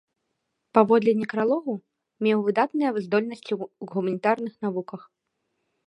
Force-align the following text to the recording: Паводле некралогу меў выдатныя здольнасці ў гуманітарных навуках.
Паводле 0.77 1.11
некралогу 1.19 1.73
меў 2.29 2.39
выдатныя 2.49 2.89
здольнасці 3.09 3.47
ў 3.61 3.93
гуманітарных 3.93 4.53
навуках. 4.69 5.01